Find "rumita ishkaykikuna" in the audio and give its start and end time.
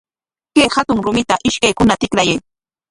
1.05-1.93